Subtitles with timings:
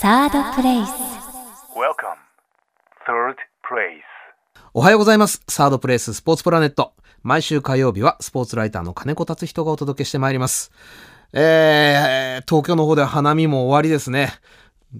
[0.00, 0.88] サードプレイス
[1.76, 2.16] Welcome.
[3.06, 4.00] Third place.
[4.72, 5.42] おはようございます。
[5.46, 6.94] サードプレイススポーツプラネット。
[7.22, 10.72] 毎週火曜日はスポーツライターの金子達人がお届けしてまいります。
[11.34, 14.32] えー、東京の方では花見も終わりですね。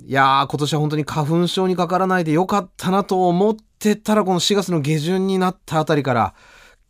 [0.05, 6.35] いやー、今年は本当に花粉症にかからないでよかったなと思ってたら、この4月の下旬になったあたりから、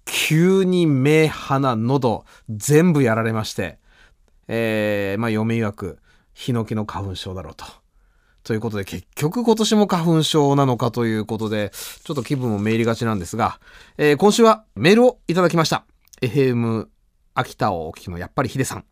[0.05, 3.79] 急に目、鼻、喉、全部やられまして、
[4.49, 6.01] えー、まあ、嫁曰く、
[6.35, 7.80] ヒノキの花粉症だろうと。
[8.51, 11.71] ということで、結局今年も花粉症なのかということで、
[12.03, 13.61] ちょっと気分もめいりがちなんですが、
[13.97, 15.85] えー今週はメールをいただきました。
[16.21, 16.89] FM
[17.35, 18.85] 秋田をお聞きのやっぱりヒデさん。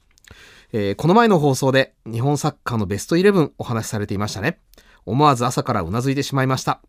[0.73, 4.61] えーこの前の放送で日本サッカーのベストイレブンお話しされていましたね。
[5.07, 6.81] 思わず朝からうなずいてしまいました。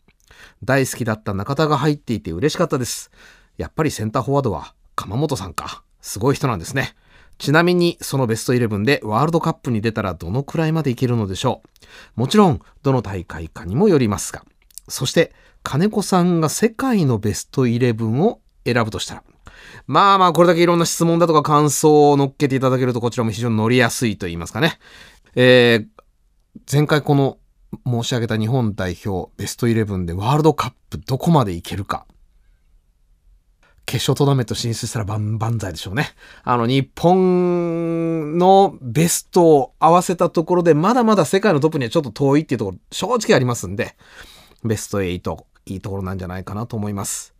[0.64, 3.10] 大好きだった中田が入っていて嬉しかったです。
[3.58, 5.82] やっぱりセンターフォワードは鎌本さんか。
[6.02, 6.94] すごい人なんですね。
[7.40, 11.64] ちなみにそのベストイレブンでワールドカップに出たらどのくらいまでいけるのでしょ
[12.18, 12.20] う?
[12.20, 14.44] もちろんどの大会かにもよりますが。
[14.88, 19.24] そして金子さんが世界のベストイレブンを選ぶとしたら。
[19.88, 24.78] まあまあこれだけいろんな質問だとか感想を乗っけていただけるとこちらも非常に乗りやすいと言いますかね。
[25.36, 26.00] えー
[26.72, 27.38] 前回この
[27.86, 32.06] 申し上げた日本代表ベストイレブンでワールドカップどこまでいけるか。
[33.90, 36.12] 決勝トーナメント進出したら万々歳でしょうね。
[36.44, 43.96] あの、日本のベストを合わせたところで、まだまだ世界のトップにはちょっと遠いっていうところ、正直ありますんで、
[44.64, 47.34] ベスト8、いいところなんじゃないかなと思います。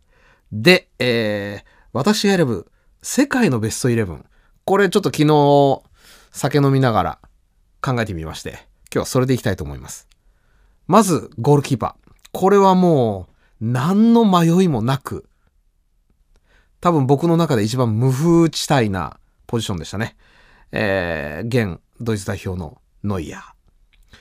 [0.50, 2.66] で、えー、私が選ぶ
[3.00, 4.24] 世界のベストイレブン。
[4.64, 5.82] これちょっと昨日、
[6.32, 7.18] 酒飲みながら
[7.80, 10.08] 考えてみまして、今日はそれでいきたいと思います。
[10.88, 12.10] まず、ゴールキーパー。
[12.32, 13.28] これはも
[13.60, 15.29] う、何の迷いもなく、
[16.80, 20.16] 多分僕の中で一番無風地帯なポジションでしたね。
[20.72, 23.42] えー、現ドイツ代表のノイヤー。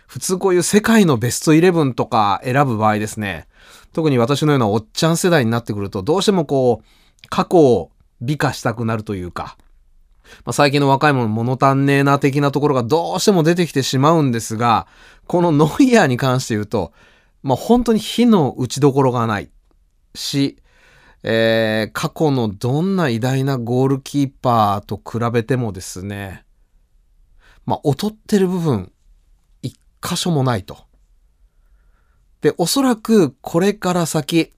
[0.08, 3.48] 普通こういう世界のベストイレブンとか選ぶ場合ですね、
[3.94, 9.58] 特に私のようなおっちゃん世代になってくると、どうしてもこう、過去を美化したくなるというか、
[10.45, 14.88] まあ、最近の若い者物足んねえな的なところがどうしても出てきてしまうんですが、
[15.28, 16.92] このノイヤーに関して言うと、
[17.44, 19.50] まあ、本当に火の打ちどころがない
[20.16, 20.58] し、
[21.24, 26.46] えー過去のどんな偉大なゴールキーパーと比べてもですね、
[27.66, 28.92] まあ、劣ってる部分、
[29.62, 30.78] 一箇所もないと。
[32.42, 34.54] で、おそらくこれから先、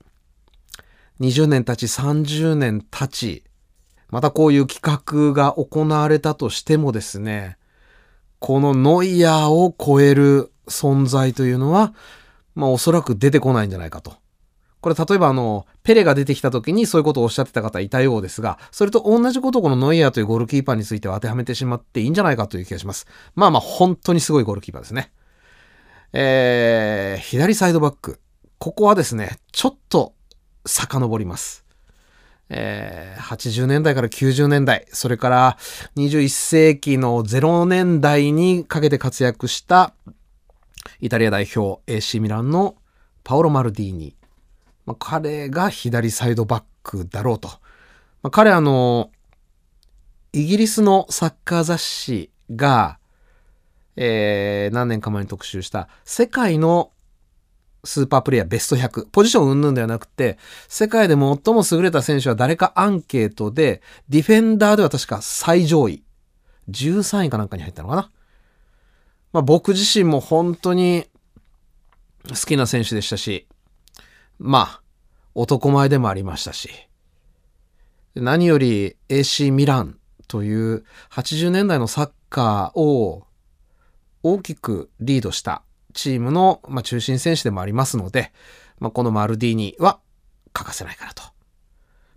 [1.20, 3.44] 20年経ち、30年経ち、
[4.08, 7.56] またこういう企画が行われたとしてもですね、
[8.38, 11.94] このノイヤーを超える存在というのは、
[12.54, 14.21] まあおそらく出てこないんじゃないかと。
[14.82, 23.06] これ例えばあの、ペレが出てきた時にそういうことをおっしゃってた方いたようですが、それと同じことをこのノイヤーというゴールキーパーについては当てはめてしまっていいんじゃないかという気がします。
[23.36, 25.12] まあまあ本当にすごいゴールキーパーですね。
[26.12, 28.20] えー、左サイドバック。
[28.58, 30.14] ここはですね、ちょっと
[30.66, 31.64] 遡ります。
[32.48, 35.56] えー80年代から90年代、それから
[35.96, 39.94] 21世紀の0年代にかけて活躍した
[41.00, 42.76] イタリア代表 AC ミランの
[43.24, 44.16] パオロ・マルディーニ。
[44.86, 47.48] まあ、彼が左サイドバックだろうと。
[48.22, 49.10] まあ、彼あの、
[50.32, 52.98] イギリスのサッカー雑誌が、
[53.96, 56.92] えー何年か前に特集した世界の
[57.84, 59.06] スーパープレイヤーベスト100。
[59.06, 60.38] ポジション云々ではなくて、
[60.68, 66.04] 世界で最も優れた選手は誰かアンケートで、ディフェンダーでは確か最上位。
[66.70, 68.10] 13位かなんかに入ったのかな。
[69.32, 71.06] まあ僕自身も本当に
[72.28, 73.48] 好きな選手でしたし、
[74.38, 74.82] まあ、
[75.34, 76.70] 男前でもありましたし、
[78.14, 79.98] 何より AC ミラン
[80.28, 83.26] という80年代のサッカーを
[84.22, 85.62] 大きくリードした
[85.94, 88.32] チームの、まあ、中心選手でもありますので、
[88.78, 90.00] まあ、このマルディーニは
[90.52, 91.22] 欠かせないかなと。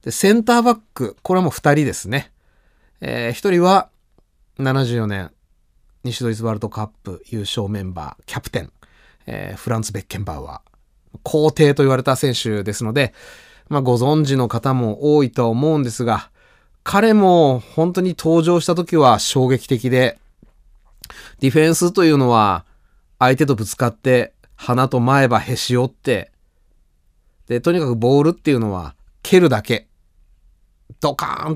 [0.01, 2.31] で、センターバック、これはもう2人ですね。
[3.01, 3.89] えー、1人は
[4.59, 5.31] 74年
[6.03, 8.71] 西ドイツワールドカップ優勝メンバー、キャプテン、
[9.25, 10.74] えーフランツ・ベッケンバウアー。
[11.23, 13.13] 皇帝と言われた選手ですので、
[13.69, 16.29] まあ、ご存知の方も多いとは思うんですが、
[16.83, 20.19] 彼も本当に登場した時は衝撃的で、
[21.39, 22.65] ディフェンスというのは
[23.19, 26.31] 相手とぶつかって鼻と前歯へし折って、
[27.47, 29.87] で、とにかくボールっていうのは蹴るだけ。
[30.99, 31.55] ドカーン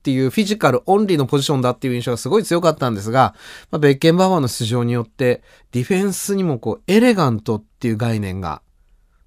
[0.00, 3.34] っていうフィジカルオンリーのポジションだっていう印象がすごい強かったんですが、
[3.70, 5.42] まあ、ベッケンバウアーの出場によって
[5.72, 8.62] ディフェンスにもこうエレガントっていう概念が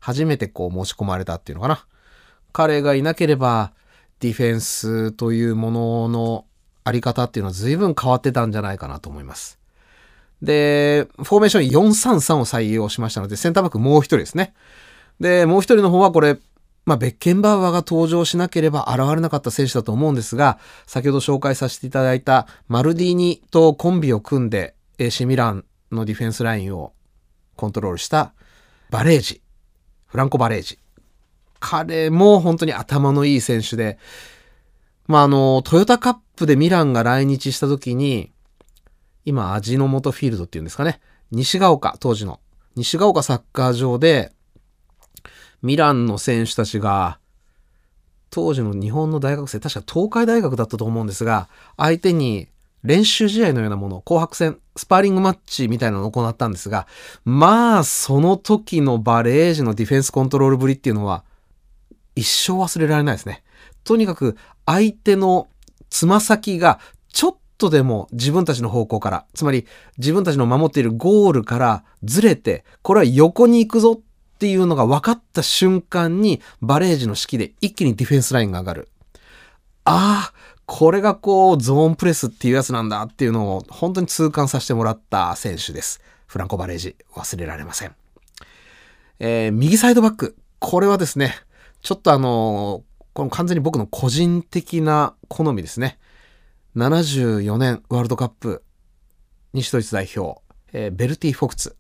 [0.04, 1.86] 初めてこう持ち込まれたっていうのかな。
[2.52, 3.72] 彼がいなければ
[4.20, 6.46] ディフェンスというものの
[6.84, 9.60] あり方っていうのは随分変わってたんじゃないかなと思います。
[10.42, 14.54] で、フォーメーション433を採用しましたので、センターバックもう一人ですね。
[15.22, 16.38] で、もう一人の方はこれ、
[16.86, 25.64] まあ、ベッケンバウアーが登場しなければ現れなかった選手だと思うんですが、先ほど紹介させていただいたマルディーニとコンビを組んで AC ミラン
[25.94, 26.92] のディフェンスラインを
[27.56, 28.34] コントロールした
[28.90, 29.43] バレージ、
[30.14, 30.78] フランコ・バレージ。
[31.60, 33.98] 彼も本当に頭のいい選手で、
[35.08, 38.32] まあ、あの、トヨタカップでミランが来日した時に、
[39.26, 41.02] 今、味の素フィールドっていうんですかね。
[41.32, 42.40] 西ヶ丘、当時の。
[42.76, 44.32] 西ヶ丘サッカー場で、
[45.64, 47.18] ミランの選手たちが、
[48.30, 52.50] 当時の日本の大学生、確か東海大学だったと思うんですが、相手に
[52.84, 56.88] 練習試合のようなもの、紅白戦、スパーリングマッチみたいなのを行ったんですが、
[57.26, 61.24] まあ、その時のバレージのディフェンスコントロールぶりっていうのは、
[62.16, 63.44] 一生忘れられないですね。
[63.84, 65.48] とにかく、相手の
[65.90, 66.80] つま先が
[67.12, 69.66] ちょっとでも自分たちの方向から、つまり
[69.98, 78.90] 自分たちの守っているゴールからずれて、これは横に行くぞっていうのが分かった瞬間に、バレージの式で一気にディフェンスラインが上がる。
[79.86, 86.02] ああ、これがこう、ゾーンプレスっていうやつなんだっていうのを本当に痛感させてもらった選手です。
[86.26, 86.96] フランコ・バレージ。
[87.14, 87.96] 忘れられません。
[89.20, 90.36] えー、右サイドバック。
[90.58, 91.36] これはですね、
[91.84, 96.00] ちょっとあのー、この完全に僕の個人的な好みですね。
[96.76, 98.64] 74年ワールドカップ
[99.54, 100.42] 西ドイツ代表、
[100.74, 101.76] えー、ベルティ・フォクツ。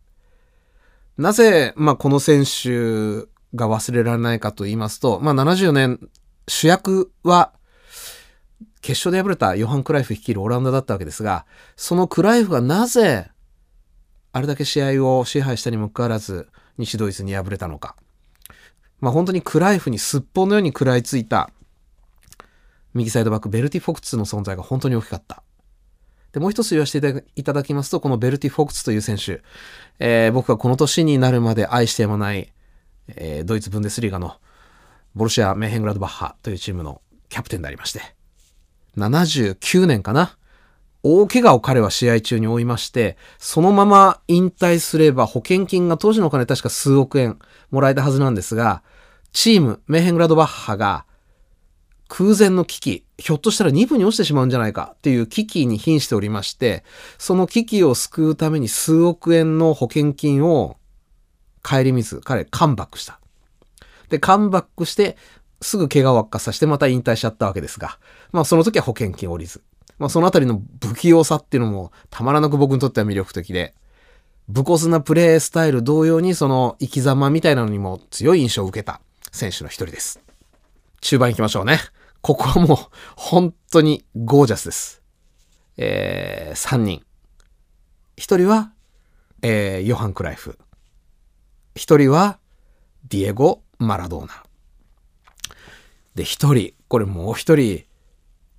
[1.17, 3.25] なぜ、まあ、この選手
[3.55, 5.99] が忘れられないかと言いますと、まあ、74年
[6.47, 7.53] 主役は
[8.83, 11.45] 決勝で敗れたヨハン・クライフ率いるオランダだったわけですが、
[11.77, 13.31] そのクライフがなぜ
[14.33, 17.95] あれだけ試合を支配したにもかかわらず西ドイツに敗れたのか。
[18.99, 21.49] まあ本当にクライフにすっぽんのように食らいついた
[22.93, 25.43] 右サイドバックベルティ・フォクツの存在が本当に大きかった。
[26.33, 29.41] で、もう一つ言わせていただきますと、このベルティ・フォクツという選手、
[29.99, 32.51] えー、僕がこの年になるまで愛してやまない、
[33.07, 34.35] えー、ドイツ・ブンデスリーガの
[35.15, 38.01] ボルシア・メーヘングラドバッハというチームのキャプテンでありまして、
[38.97, 40.37] 79年かな。
[41.05, 47.39] 大怪我を彼は試合中に負いまして、そのまま引退すれば保険金が当時のお金確か数億円
[47.71, 48.83] もらえたはずなんですが、
[49.33, 51.05] チーム、メーヘングラドバッハが
[52.07, 56.83] 空前の危機、ひょっとしたら2部に落ちてしまうんじゃないかっていう危機に瀕しておりまして、
[57.17, 60.77] その危機を救うために数億円の保険金を
[61.63, 63.19] 帰り水、彼、カムバックした。
[64.09, 65.17] で、カムバックして、
[65.63, 67.97] すぐ怪我を悪化させてまた引退しちゃったわけですが、
[68.31, 69.63] まあその時は保険金降りず。
[69.97, 73.73] まあそのあたりの不器用さっていうのもたまらなく僕にとっては魅力的で、
[74.49, 79.01] 武骨なプレースタイル同様にその生き様みたいなのにも強い印象を受けた
[79.31, 80.19] 選手の一人です。
[81.01, 81.79] 中盤行きましょうね。
[82.21, 82.77] ここはもう
[83.15, 85.01] 本当にゴージャスです。
[85.77, 87.03] えー、3人。
[88.17, 88.71] 1人は、
[89.41, 90.57] えー、ヨハン・クライフ。
[91.75, 92.39] 1人は、
[93.09, 94.43] ディエゴ・マラドーナ。
[96.15, 97.85] で、1人、これもう1人、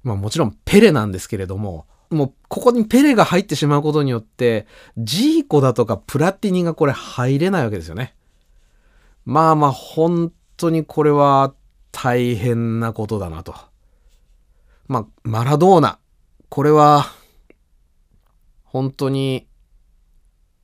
[0.03, 4.67] まあもちろんペレなんですけれども、もうここにペレが入ってしまうことによって、
[4.99, 8.15] ジーコだとかプラティニがこれ入れないわけですよね。
[9.25, 11.55] まあまあ本当にこれは
[11.93, 13.55] 大変なことだなと。
[14.87, 15.99] まあ、マラドーナ。
[16.51, 17.07] これは、
[18.65, 19.47] 本当に、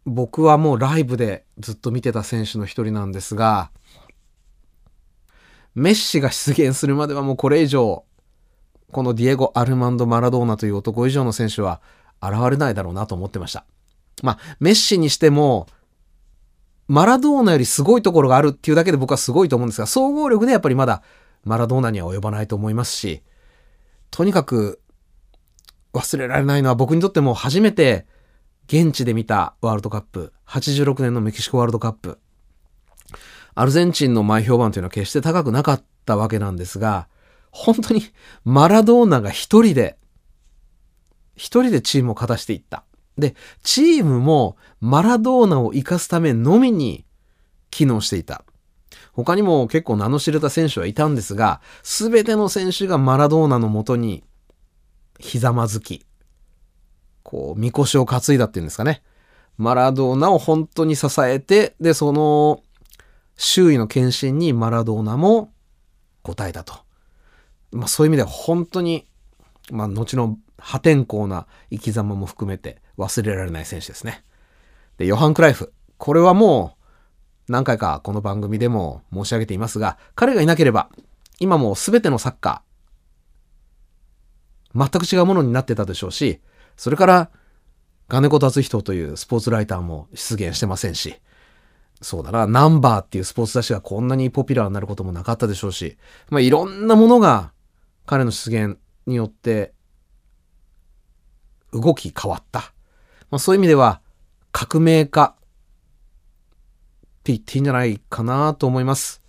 [0.05, 3.71] 僕はもうライブでずっと見てた選手の一人なんですが、
[5.75, 8.05] メッシが出現するまではもうこれ以上、
[8.93, 11.81] このディエゴ・アルマンド・マラドーナという男以上の選手は
[12.23, 13.65] 現れないだろうなと思ってました。
[14.23, 15.67] まあ、メッシにしても、
[16.89, 21.03] マラドーナよりすごいところがあるっていうだけで僕はすごいと思うんですが、総合力でやっぱりまだ
[21.45, 23.23] マラドーナには及ばないと思いますし、
[24.11, 24.81] とにかく
[25.95, 28.07] 忘れられないのは僕にとっても初めて
[28.67, 32.19] 現地で見たワールドカップ、86年のメキシコワールドカップ。
[33.55, 37.09] アルゼンチンの前評判というのは決して高くなかったわけなんですが、
[37.51, 38.03] 本当に
[38.45, 39.97] マラドーナが一人で、
[41.35, 42.85] 一人でチームを勝たしていった。
[43.19, 47.05] で、チームもマラドーナを生かすためのみに
[47.71, 48.45] 機能していた。
[49.13, 54.25] 他にも結構名の知れた選手はいたんですが、すべての選手がマラドーナのもとに
[55.19, 56.07] ひざまずき、
[57.23, 59.03] こう、みこしを担いだっていうんですかね。
[59.57, 62.63] マラドーナを本当に支えて、で、その
[63.43, 65.51] 周囲の献身にマラドーナも
[66.25, 66.75] 応えたと。
[67.73, 69.07] まあそういう意味では本当に、
[69.71, 74.25] まあ後の破天荒な生き様も含めて忘れられない選手ですね。
[74.99, 75.73] で、ヨハン・クライフ。
[75.97, 76.77] これはも
[77.49, 80.91] う何回かこの番組でも申し上げていますが、彼がいなければ
[81.39, 86.43] 今も全てのサッカー、全く違うものになってたでしょうし、
[86.77, 87.31] それから
[88.07, 91.19] 金子達人というスポーツライターも出現してませんし、
[92.03, 95.99] そうだな、ナンバーっていうスポーツ雑誌がこんなにポピュラーになることもなかったでしょうし、
[96.31, 97.53] まあいろんなものが
[98.07, 99.73] 彼の出現によって
[101.73, 102.73] 動き変わった。
[103.31, 104.01] まあそういう意味では
[104.51, 105.43] 革命家っ
[107.23, 109.21] て言っていいんじゃないかなと思います。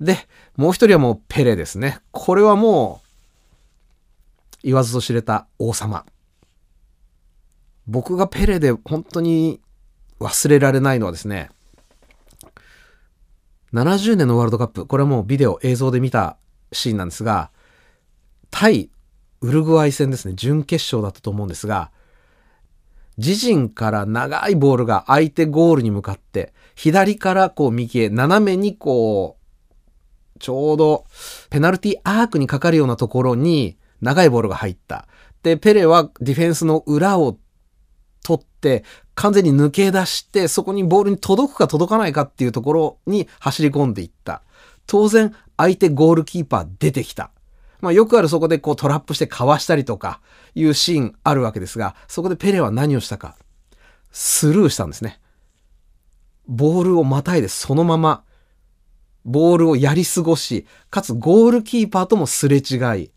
[0.00, 0.16] で、
[0.56, 2.00] もう一人はもうペレですね。
[2.10, 6.06] これはもう言わずと知れた王様。
[7.86, 9.60] 僕がペレで本当に
[10.20, 11.50] 忘れられないのはですね、
[13.72, 16.36] 70年のワールドカップ、これはもうビデオ、映像で見た
[16.72, 17.50] シーンなんですが、
[18.50, 18.90] 対
[19.40, 21.90] ウルグアイ戦ですね、準決勝だったと思うんですが、
[23.18, 31.04] 自陣から長いボールが相手ゴールに向かって、左からこう右へ斜めにこう、ちょうど
[31.50, 35.08] ペナルティアークにかかるようなところに長いボールが入った。
[35.42, 37.38] で、ペレはディフェンスの裏を
[38.28, 44.42] 取って、完全に抜け出して、そこにボールに届くか届かないかっていうところに走り込んでいった。
[44.86, 47.30] 当然、相手ゴールキーパー出てきた。
[47.80, 50.20] まあよくあるそこでこうトラップしてかわしたりとか
[50.54, 53.36] いうシーンあるわけですが、そこでペレは何をしたか。
[54.10, 55.20] スルーしたんですね。
[56.46, 58.24] ボールをまたいでそのまま、
[59.24, 63.10] ボールをやり過ごし、かつゴールキーパーともすれ違い、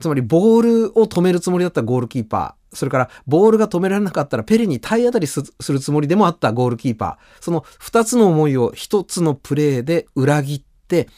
[0.00, 11.08] つまりボールを止めるつもりだったゴールキーパー、それからボールが止められなかったらペレに体当たりするつもりでもあったゴールキーパー、その二つの思いを一つのプレーで裏切って、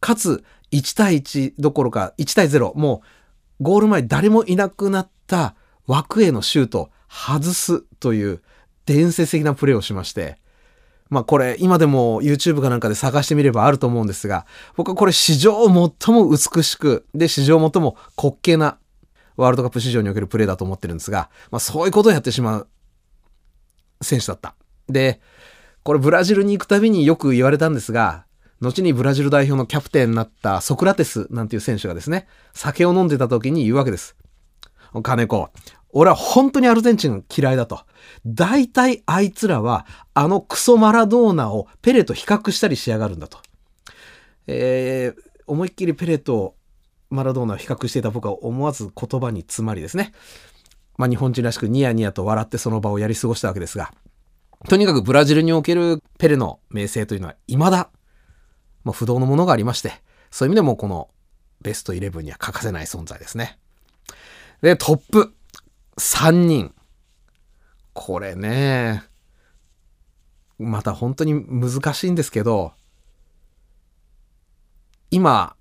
[0.00, 3.02] かつ1対1どころか1対0、も
[3.60, 5.54] うゴール前誰もいなくなった
[5.86, 8.42] 枠へのシュート外すという
[8.84, 10.38] 伝説的なプレーをしまして、
[11.08, 14.44] まあこれ今でも YouTube かなんかで探してみればあると思うんですが、
[14.76, 18.78] 僕はこれ史上最も美しく、で史上最も滑稽な
[19.36, 22.68] ワールドカップ史上におけるプレーだと思ってるんですが、まあそういうことをやってしまう
[24.02, 24.54] 選手だった。
[24.88, 25.20] で、
[25.82, 28.24] これブラジルに行くたびによく言われたんですが、
[28.60, 34.16] 後にブラジル代表のキャプテンになったソクラテスなんていう選手がですね、酒を飲んでた時に言うわけです。
[35.02, 35.50] 金子、
[35.90, 37.80] 俺は本当にアルゼンチン嫌いだと。
[38.24, 43.38] 大体あいつらはあのクソマラドーナをペレと比較したりしやがるんだと。
[44.46, 46.54] えー、思いっきりペレと
[47.10, 50.12] マラドーナを比較していた僕は思わず言葉に詰まりですね。
[50.96, 53.92] まあ日本人らしくニヤニヤと笑ってその場をやり過ごしたわけですが、
[54.68, 57.90] とにかくブラジルにおけるペレの名声というのは未だ、
[58.84, 59.92] まあ、不動のものがありまして、
[60.30, 61.10] そういう意味でもこの
[61.60, 63.58] ベストイレブンには欠かせない存在ですね。
[64.62, 65.32] で、トップ。
[65.98, 66.74] 3人。
[67.94, 69.02] これね、
[70.58, 72.72] また本当に難しいんですけど、
[75.10, 75.55] 今、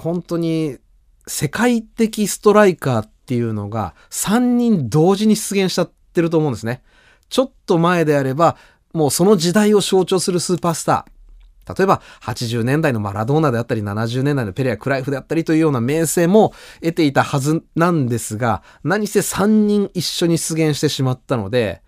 [0.00, 0.78] 本当に
[1.26, 6.82] 世界的ストライカーっていうのが3人同時に出現しちゃってると思うんですね。
[7.28, 8.56] ちょっと前であれば、
[8.92, 11.20] もうその時代を象徴するスーパースター。
[11.78, 21.82] 例えば80年代のマラドーナであったり70年代のペレやクライフであったりというような名声も得ていたはずなんですが何せ3人一緒に出現してしまったので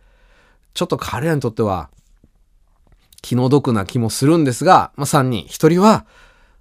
[0.75, 1.91] ちょっと彼らにとっては
[3.23, 6.07] 気の毒な気もするんですが、まあ、3人1人は、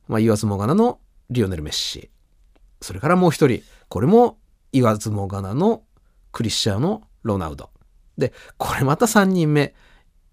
[0.07, 0.99] まあ、言わずもがなの
[1.31, 2.11] リオネル・メッシ
[2.81, 4.37] それからもう1人これも
[4.71, 5.83] 言わずもがなの
[6.31, 7.71] クリスチャーノ・ロナウド
[8.17, 9.73] でこれまた3人目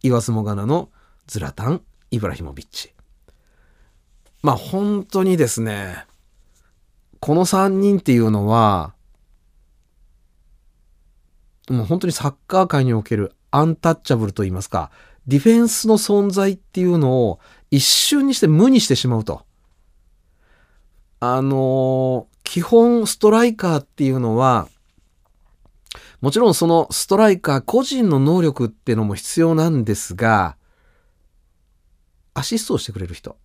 [0.02, 0.90] 言わずもがなの
[1.26, 2.94] ズラタン・イブラヒモビッチ。
[4.42, 6.06] まあ本当にですね、
[7.20, 8.94] この3人っていうのは、
[11.68, 14.90] もう本当にサッカー界におけるアンタッチャブルと言いますか、
[15.26, 17.40] ディフェンスの存在っていうのを
[17.70, 19.44] 一瞬にして無にしてしまうと。
[21.20, 24.68] あの基本ストライカーっていうのは、
[26.20, 30.56] もちろんそのストライカー個人の能力っていうのも必要なんですが、
[32.38, 33.36] アシストをしてくれる人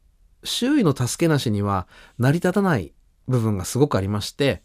[0.44, 1.88] 周囲の助けなしには
[2.20, 2.94] 成り立たない
[3.28, 4.62] 部分がすごくありまして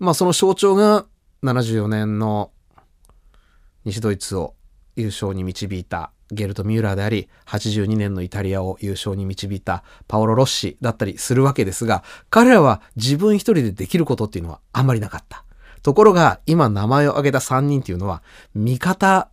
[0.00, 1.06] まあその象徴が
[1.44, 2.50] 74年の
[3.84, 4.54] 西ドイツを
[4.96, 15.44] 優勝に導いたゲルト・ミューラーであり82年のイタリアを優勝に導いたパオロ・ロッシだったりするわけですが彼らは自分一人でできることっていうのはあんまりなかった。
[15.82, 18.22] ところが今名前を挙げた3人っていうのは
[18.54, 19.30] 味方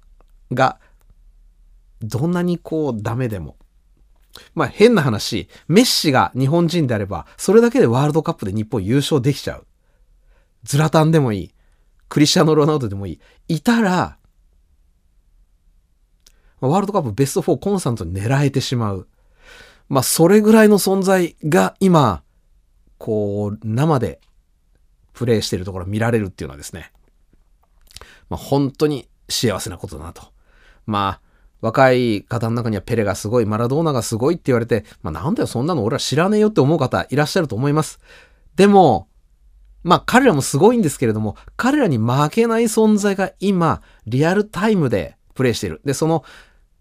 [0.51, 0.79] が
[2.01, 3.57] どんなにこうダメでも。
[4.53, 9.65] まあ変な話、メッシが日本人であれば、それだけでワールドカップで日本優勝できちゃう。
[10.63, 11.53] ズラタンでもいい。
[12.09, 13.19] クリスチャノ・ロナウドでもいい。
[13.47, 14.17] いたら、
[16.61, 19.07] ワールドカップベスト4コンスタントに狙えてしまう。
[19.89, 22.23] まあそれぐらいの存在が今、
[22.97, 24.19] こう、生で
[25.13, 26.91] プレイしているところ見られるっていうのはですね、
[28.29, 30.23] まあ、本当に幸せなことだなと。
[30.85, 31.21] まあ、
[31.61, 37.99] 若い方の中にはペレがすごい、マラドーナがすごいって言われて、まあなんだよ、そんなの俺ら知らねえよって思う方いらっしゃると思います。
[38.55, 39.07] でも、
[39.83, 45.81] まあ彼らもすごいんですけれども、彼らに負けない存在が今、リアルタイムでプレイしている。
[45.85, 46.23] で、その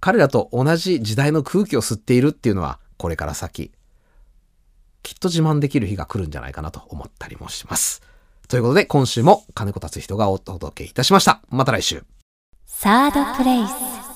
[0.01, 3.73] 彼らと同じ時代の空気を吸っているっていうのは、これから先、
[5.03, 8.03] きっと自慢できる日が来るんじゃないかなと思ったりもします。
[8.49, 11.41] ということで、今週も金子達人がお届けいたしました。
[11.49, 12.05] また来週。
[12.67, 14.14] サードプレイス。